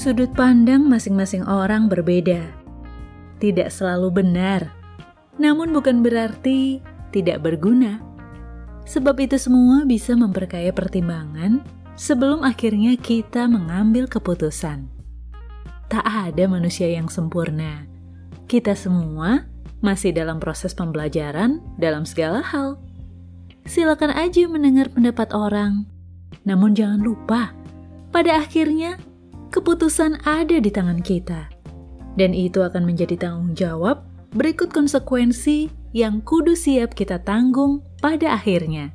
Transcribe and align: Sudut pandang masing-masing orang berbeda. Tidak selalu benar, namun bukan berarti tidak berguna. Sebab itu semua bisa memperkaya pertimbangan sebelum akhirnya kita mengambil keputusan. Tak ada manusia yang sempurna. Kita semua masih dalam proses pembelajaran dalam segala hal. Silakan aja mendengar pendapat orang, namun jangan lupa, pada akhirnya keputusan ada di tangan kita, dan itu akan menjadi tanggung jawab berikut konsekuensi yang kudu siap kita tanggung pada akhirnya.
Sudut 0.00 0.32
pandang 0.32 0.88
masing-masing 0.88 1.44
orang 1.44 1.84
berbeda. 1.84 2.40
Tidak 3.36 3.68
selalu 3.68 4.24
benar, 4.24 4.72
namun 5.36 5.76
bukan 5.76 6.00
berarti 6.00 6.80
tidak 7.12 7.44
berguna. 7.44 8.00
Sebab 8.88 9.20
itu 9.20 9.36
semua 9.36 9.84
bisa 9.84 10.16
memperkaya 10.16 10.72
pertimbangan 10.72 11.60
sebelum 12.00 12.40
akhirnya 12.48 12.96
kita 12.96 13.44
mengambil 13.44 14.08
keputusan. 14.08 14.88
Tak 15.92 16.04
ada 16.08 16.48
manusia 16.48 16.88
yang 16.88 17.12
sempurna. 17.12 17.84
Kita 18.48 18.72
semua 18.72 19.44
masih 19.84 20.16
dalam 20.16 20.40
proses 20.40 20.72
pembelajaran 20.72 21.60
dalam 21.76 22.08
segala 22.08 22.40
hal. 22.40 22.80
Silakan 23.68 24.16
aja 24.16 24.48
mendengar 24.48 24.88
pendapat 24.88 25.28
orang, 25.36 25.84
namun 26.48 26.72
jangan 26.72 27.04
lupa, 27.04 27.52
pada 28.08 28.40
akhirnya 28.40 28.96
keputusan 29.50 30.22
ada 30.22 30.56
di 30.62 30.70
tangan 30.70 31.02
kita, 31.02 31.50
dan 32.14 32.30
itu 32.32 32.62
akan 32.62 32.86
menjadi 32.86 33.18
tanggung 33.18 33.52
jawab 33.58 34.06
berikut 34.30 34.70
konsekuensi 34.70 35.70
yang 35.90 36.22
kudu 36.22 36.54
siap 36.54 36.94
kita 36.94 37.18
tanggung 37.26 37.82
pada 37.98 38.38
akhirnya. 38.38 38.94